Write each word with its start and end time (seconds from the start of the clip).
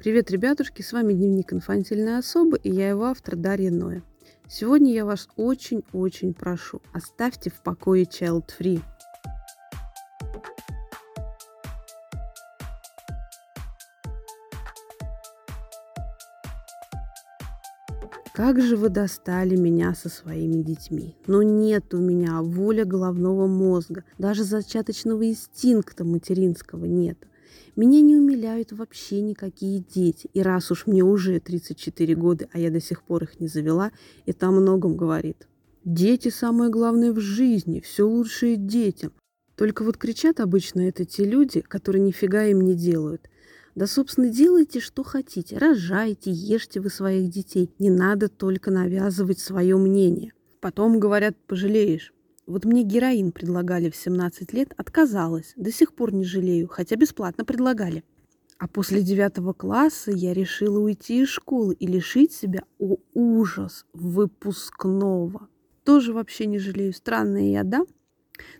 Привет, 0.00 0.30
ребятушки, 0.30 0.80
с 0.80 0.94
вами 0.94 1.12
Дневник 1.12 1.52
инфантильной 1.52 2.16
особы 2.16 2.56
и 2.56 2.70
я 2.70 2.88
его 2.88 3.04
автор 3.04 3.36
Дарья 3.36 3.70
Ноя. 3.70 4.02
Сегодня 4.48 4.94
я 4.94 5.04
вас 5.04 5.28
очень-очень 5.36 6.32
прошу, 6.32 6.80
оставьте 6.94 7.50
в 7.50 7.60
покое 7.60 8.04
Child 8.04 8.44
Free. 8.58 8.80
Как 18.32 18.58
же 18.62 18.78
вы 18.78 18.88
достали 18.88 19.54
меня 19.54 19.94
со 19.94 20.08
своими 20.08 20.62
детьми? 20.62 21.14
Но 21.26 21.42
нет 21.42 21.92
у 21.92 21.98
меня 21.98 22.40
воля 22.40 22.86
головного 22.86 23.46
мозга, 23.46 24.04
даже 24.16 24.44
зачаточного 24.44 25.28
инстинкта 25.28 26.04
материнского 26.04 26.86
нет. 26.86 27.18
Меня 27.76 28.00
не 28.00 28.16
умиляют 28.16 28.72
вообще 28.72 29.20
никакие 29.20 29.78
дети. 29.80 30.28
И 30.32 30.42
раз 30.42 30.70
уж 30.70 30.86
мне 30.86 31.02
уже 31.02 31.40
34 31.40 32.14
года, 32.14 32.48
а 32.52 32.58
я 32.58 32.70
до 32.70 32.80
сих 32.80 33.02
пор 33.02 33.24
их 33.24 33.40
не 33.40 33.48
завела, 33.48 33.92
это 34.26 34.48
о 34.48 34.50
многом 34.50 34.96
говорит. 34.96 35.46
Дети 35.84 36.28
самое 36.28 36.70
главное 36.70 37.12
в 37.12 37.20
жизни, 37.20 37.80
все 37.80 38.06
лучшее 38.06 38.56
детям. 38.56 39.12
Только 39.56 39.84
вот 39.84 39.96
кричат 39.96 40.40
обычно 40.40 40.80
это 40.80 41.04
те 41.04 41.24
люди, 41.24 41.60
которые 41.60 42.02
нифига 42.02 42.44
им 42.44 42.60
не 42.60 42.74
делают. 42.74 43.28
Да, 43.74 43.86
собственно, 43.86 44.28
делайте, 44.28 44.80
что 44.80 45.02
хотите. 45.02 45.56
Рожайте, 45.56 46.30
ешьте 46.30 46.80
вы 46.80 46.90
своих 46.90 47.30
детей. 47.30 47.70
Не 47.78 47.90
надо 47.90 48.28
только 48.28 48.70
навязывать 48.70 49.38
свое 49.38 49.76
мнение. 49.76 50.32
Потом, 50.60 50.98
говорят, 50.98 51.36
пожалеешь. 51.46 52.12
Вот 52.50 52.64
мне 52.64 52.82
героин 52.82 53.30
предлагали 53.30 53.90
в 53.90 53.96
17 53.96 54.52
лет, 54.54 54.74
отказалась. 54.76 55.52
До 55.54 55.70
сих 55.70 55.94
пор 55.94 56.12
не 56.12 56.24
жалею, 56.24 56.66
хотя 56.66 56.96
бесплатно 56.96 57.44
предлагали. 57.44 58.02
А 58.58 58.66
после 58.66 59.02
девятого 59.02 59.52
класса 59.52 60.10
я 60.10 60.34
решила 60.34 60.80
уйти 60.80 61.22
из 61.22 61.28
школы 61.28 61.74
и 61.74 61.86
лишить 61.86 62.32
себя, 62.32 62.64
о 62.80 62.96
ужас, 63.14 63.86
выпускного. 63.92 65.48
Тоже 65.84 66.12
вообще 66.12 66.46
не 66.46 66.58
жалею. 66.58 66.92
Странная 66.92 67.52
я, 67.52 67.62
да? 67.62 67.86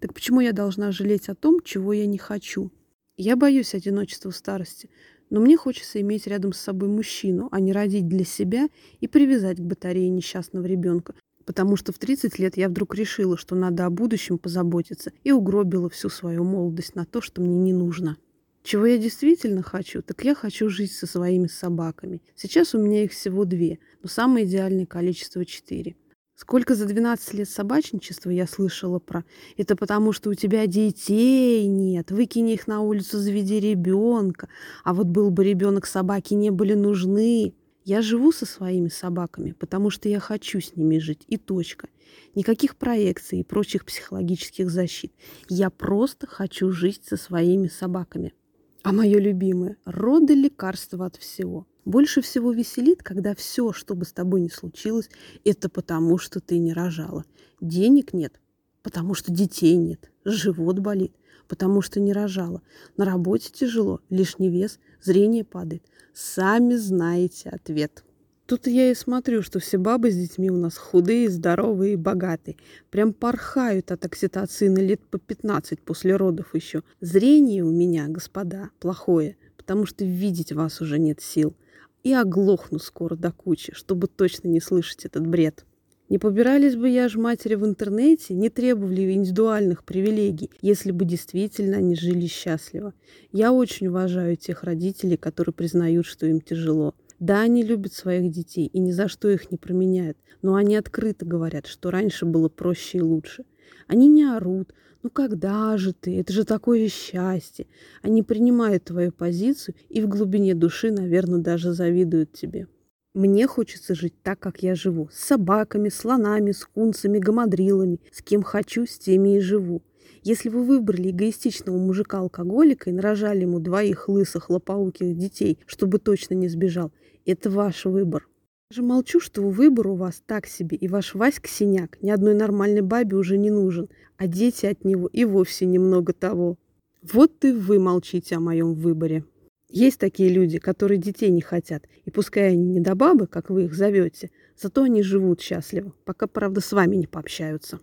Так 0.00 0.14
почему 0.14 0.40
я 0.40 0.52
должна 0.52 0.90
жалеть 0.90 1.28
о 1.28 1.36
том, 1.36 1.60
чего 1.62 1.92
я 1.92 2.06
не 2.06 2.18
хочу? 2.18 2.72
Я 3.16 3.36
боюсь 3.36 3.72
одиночества 3.72 4.32
в 4.32 4.36
старости, 4.36 4.90
но 5.30 5.40
мне 5.40 5.56
хочется 5.56 6.00
иметь 6.00 6.26
рядом 6.26 6.52
с 6.52 6.58
собой 6.58 6.88
мужчину, 6.88 7.48
а 7.52 7.60
не 7.60 7.72
родить 7.72 8.08
для 8.08 8.24
себя 8.24 8.68
и 8.98 9.06
привязать 9.06 9.58
к 9.58 9.62
батарее 9.62 10.10
несчастного 10.10 10.66
ребенка, 10.66 11.14
потому 11.46 11.76
что 11.76 11.92
в 11.92 11.98
30 11.98 12.38
лет 12.38 12.58
я 12.58 12.68
вдруг 12.68 12.94
решила, 12.94 13.38
что 13.38 13.54
надо 13.54 13.86
о 13.86 13.90
будущем 13.90 14.36
позаботиться 14.36 15.12
и 15.24 15.32
угробила 15.32 15.88
всю 15.88 16.10
свою 16.10 16.44
молодость 16.44 16.94
на 16.94 17.06
то, 17.06 17.22
что 17.22 17.40
мне 17.40 17.56
не 17.56 17.72
нужно. 17.72 18.18
Чего 18.62 18.84
я 18.86 18.98
действительно 18.98 19.62
хочу, 19.62 20.02
так 20.02 20.24
я 20.24 20.34
хочу 20.34 20.68
жить 20.68 20.92
со 20.92 21.06
своими 21.06 21.46
собаками. 21.46 22.20
Сейчас 22.34 22.74
у 22.74 22.82
меня 22.82 23.04
их 23.04 23.12
всего 23.12 23.44
две, 23.44 23.78
но 24.02 24.08
самое 24.08 24.44
идеальное 24.44 24.86
количество 24.86 25.44
четыре. 25.44 25.94
Сколько 26.34 26.74
за 26.74 26.84
12 26.84 27.32
лет 27.34 27.48
собачничества 27.48 28.28
я 28.28 28.46
слышала 28.46 28.98
про 28.98 29.24
«это 29.56 29.74
потому, 29.74 30.12
что 30.12 30.28
у 30.30 30.34
тебя 30.34 30.66
детей 30.66 31.66
нет, 31.66 32.10
выкини 32.10 32.54
их 32.54 32.66
на 32.66 32.80
улицу, 32.80 33.18
заведи 33.18 33.58
ребенка, 33.58 34.48
а 34.84 34.92
вот 34.92 35.06
был 35.06 35.30
бы 35.30 35.44
ребенок, 35.44 35.86
собаки 35.86 36.34
не 36.34 36.50
были 36.50 36.74
нужны». 36.74 37.54
Я 37.86 38.02
живу 38.02 38.32
со 38.32 38.46
своими 38.46 38.88
собаками, 38.88 39.52
потому 39.52 39.90
что 39.90 40.08
я 40.08 40.18
хочу 40.18 40.60
с 40.60 40.74
ними 40.74 40.98
жить, 40.98 41.22
и 41.28 41.36
точка. 41.36 41.88
Никаких 42.34 42.74
проекций 42.74 43.38
и 43.38 43.44
прочих 43.44 43.84
психологических 43.84 44.68
защит. 44.68 45.12
Я 45.48 45.70
просто 45.70 46.26
хочу 46.26 46.72
жить 46.72 47.04
со 47.04 47.16
своими 47.16 47.68
собаками. 47.68 48.34
А 48.82 48.90
мое 48.92 49.20
любимое– 49.20 49.76
роды 49.84 50.34
лекарства 50.34 51.06
от 51.06 51.14
всего. 51.14 51.68
Больше 51.84 52.22
всего 52.22 52.50
веселит, 52.50 53.04
когда 53.04 53.36
все, 53.36 53.72
что 53.72 53.94
бы 53.94 54.04
с 54.04 54.12
тобой 54.12 54.40
ни 54.40 54.48
случилось, 54.48 55.08
это 55.44 55.68
потому, 55.68 56.18
что 56.18 56.40
ты 56.40 56.58
не 56.58 56.72
рожала. 56.72 57.24
Денег 57.60 58.12
нет, 58.12 58.40
потому 58.82 59.14
что 59.14 59.30
детей 59.30 59.76
нет. 59.76 60.10
Живот 60.24 60.80
болит, 60.80 61.14
потому 61.48 61.82
что 61.82 62.00
не 62.00 62.12
рожала. 62.12 62.62
На 62.96 63.04
работе 63.04 63.50
тяжело, 63.52 64.00
лишний 64.10 64.50
вес, 64.50 64.78
зрение 65.02 65.44
падает. 65.44 65.82
Сами 66.12 66.74
знаете 66.74 67.50
ответ. 67.50 68.02
Тут 68.46 68.68
я 68.68 68.92
и 68.92 68.94
смотрю, 68.94 69.42
что 69.42 69.58
все 69.58 69.76
бабы 69.76 70.12
с 70.12 70.14
детьми 70.14 70.50
у 70.50 70.56
нас 70.56 70.76
худые, 70.76 71.28
здоровые 71.28 71.94
и 71.94 71.96
богатые. 71.96 72.56
Прям 72.90 73.12
порхают 73.12 73.90
от 73.90 74.04
окситоцина 74.04 74.78
лет 74.78 75.00
по 75.00 75.18
15 75.18 75.80
после 75.82 76.14
родов 76.14 76.54
еще. 76.54 76.82
Зрение 77.00 77.64
у 77.64 77.72
меня, 77.72 78.06
господа, 78.06 78.70
плохое, 78.78 79.36
потому 79.56 79.84
что 79.84 80.04
видеть 80.04 80.52
вас 80.52 80.80
уже 80.80 81.00
нет 81.00 81.20
сил. 81.20 81.56
И 82.04 82.12
оглохну 82.12 82.78
скоро 82.78 83.16
до 83.16 83.32
кучи, 83.32 83.74
чтобы 83.74 84.06
точно 84.06 84.46
не 84.46 84.60
слышать 84.60 85.04
этот 85.04 85.26
бред. 85.26 85.64
Не 86.08 86.18
побирались 86.18 86.76
бы 86.76 86.88
я 86.88 87.08
ж 87.08 87.16
матери 87.16 87.56
в 87.56 87.64
интернете, 87.64 88.32
не 88.34 88.48
требовали 88.48 89.12
индивидуальных 89.12 89.82
привилегий, 89.82 90.50
если 90.62 90.92
бы 90.92 91.04
действительно 91.04 91.78
они 91.78 91.96
жили 91.96 92.26
счастливо. 92.26 92.94
Я 93.32 93.52
очень 93.52 93.88
уважаю 93.88 94.36
тех 94.36 94.62
родителей, 94.62 95.16
которые 95.16 95.52
признают, 95.52 96.06
что 96.06 96.26
им 96.26 96.40
тяжело. 96.40 96.94
Да, 97.18 97.40
они 97.40 97.64
любят 97.64 97.92
своих 97.92 98.30
детей 98.30 98.66
и 98.66 98.78
ни 98.78 98.92
за 98.92 99.08
что 99.08 99.28
их 99.28 99.50
не 99.50 99.56
променяют, 99.56 100.16
но 100.42 100.54
они 100.54 100.76
открыто 100.76 101.26
говорят, 101.26 101.66
что 101.66 101.90
раньше 101.90 102.24
было 102.24 102.48
проще 102.48 102.98
и 102.98 103.02
лучше. 103.02 103.44
Они 103.88 104.06
не 104.06 104.24
орут, 104.24 104.74
ну 105.02 105.10
когда 105.10 105.76
же 105.76 105.92
ты, 105.92 106.20
это 106.20 106.32
же 106.32 106.44
такое 106.44 106.88
счастье. 106.88 107.66
Они 108.02 108.22
принимают 108.22 108.84
твою 108.84 109.10
позицию 109.10 109.74
и 109.88 110.00
в 110.00 110.08
глубине 110.08 110.54
души, 110.54 110.92
наверное, 110.92 111.40
даже 111.40 111.72
завидуют 111.72 112.32
тебе. 112.32 112.68
Мне 113.16 113.46
хочется 113.46 113.94
жить 113.94 114.12
так, 114.22 114.38
как 114.40 114.62
я 114.62 114.74
живу. 114.74 115.08
С 115.10 115.16
собаками, 115.20 115.88
слонами, 115.88 116.50
скунсами, 116.50 117.18
гамадрилами. 117.18 117.98
С 118.12 118.20
кем 118.20 118.42
хочу, 118.42 118.84
с 118.84 118.98
теми 118.98 119.38
и 119.38 119.40
живу. 119.40 119.80
Если 120.22 120.50
вы 120.50 120.62
выбрали 120.62 121.08
эгоистичного 121.08 121.78
мужика-алкоголика 121.78 122.90
и 122.90 122.92
нарожали 122.92 123.40
ему 123.40 123.58
двоих 123.58 124.10
лысых 124.10 124.50
лопоуких 124.50 125.16
детей, 125.16 125.58
чтобы 125.64 125.98
точно 125.98 126.34
не 126.34 126.48
сбежал, 126.48 126.92
это 127.24 127.48
ваш 127.48 127.86
выбор. 127.86 128.28
Я 128.70 128.74
же 128.74 128.82
молчу, 128.82 129.18
что 129.18 129.40
выбор 129.40 129.86
у 129.86 129.94
вас 129.94 130.22
так 130.26 130.46
себе, 130.46 130.76
и 130.76 130.86
ваш 130.86 131.14
Васька 131.14 131.48
синяк 131.48 131.96
ни 132.02 132.10
одной 132.10 132.34
нормальной 132.34 132.82
бабе 132.82 133.16
уже 133.16 133.38
не 133.38 133.48
нужен, 133.48 133.88
а 134.18 134.26
дети 134.26 134.66
от 134.66 134.84
него 134.84 135.06
и 135.06 135.24
вовсе 135.24 135.64
немного 135.64 136.12
того. 136.12 136.58
Вот 137.00 137.42
и 137.46 137.52
вы 137.52 137.78
молчите 137.78 138.36
о 138.36 138.40
моем 138.40 138.74
выборе. 138.74 139.24
Есть 139.68 139.98
такие 139.98 140.28
люди, 140.28 140.58
которые 140.58 140.98
детей 140.98 141.30
не 141.30 141.40
хотят. 141.40 141.84
И 142.04 142.10
пускай 142.10 142.52
они 142.52 142.64
не 142.64 142.80
до 142.80 142.94
бабы, 142.94 143.26
как 143.26 143.50
вы 143.50 143.64
их 143.64 143.74
зовете, 143.74 144.30
зато 144.56 144.84
они 144.84 145.02
живут 145.02 145.40
счастливо, 145.40 145.92
пока, 146.04 146.26
правда, 146.26 146.60
с 146.60 146.72
вами 146.72 146.96
не 146.96 147.06
пообщаются. 147.06 147.80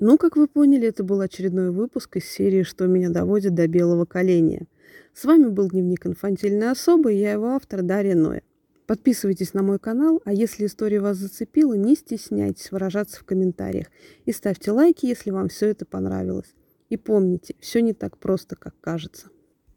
Ну, 0.00 0.16
как 0.16 0.36
вы 0.36 0.48
поняли, 0.48 0.88
это 0.88 1.04
был 1.04 1.20
очередной 1.20 1.70
выпуск 1.70 2.16
из 2.16 2.24
серии 2.24 2.62
«Что 2.62 2.86
меня 2.86 3.10
доводит 3.10 3.54
до 3.54 3.68
белого 3.68 4.06
коленя». 4.06 4.66
С 5.14 5.24
вами 5.24 5.48
был 5.48 5.68
Дневник 5.68 6.06
инфантильной 6.06 6.70
особы, 6.70 7.14
и 7.14 7.18
я 7.18 7.32
его 7.32 7.48
автор 7.48 7.82
Дарья 7.82 8.14
Ноя. 8.14 8.42
Подписывайтесь 8.86 9.54
на 9.54 9.62
мой 9.62 9.78
канал, 9.78 10.20
а 10.24 10.32
если 10.32 10.66
история 10.66 11.00
вас 11.00 11.16
зацепила, 11.18 11.74
не 11.74 11.94
стесняйтесь 11.94 12.72
выражаться 12.72 13.20
в 13.20 13.24
комментариях 13.24 13.86
и 14.24 14.32
ставьте 14.32 14.72
лайки, 14.72 15.06
если 15.06 15.30
вам 15.30 15.48
все 15.48 15.66
это 15.66 15.84
понравилось. 15.84 16.54
И 16.88 16.96
помните, 16.96 17.54
все 17.60 17.82
не 17.82 17.92
так 17.92 18.18
просто, 18.18 18.56
как 18.56 18.74
кажется. 18.80 19.28